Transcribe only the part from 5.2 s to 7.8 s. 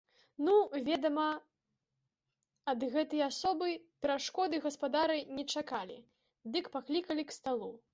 не чакалі, дык паклікалі к сталу.